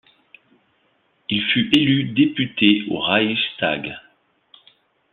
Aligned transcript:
Il 1.29 1.43
fut 1.53 1.69
élu 1.77 2.05
député 2.05 2.85
au 2.89 2.97
Reichstag. 3.01 3.95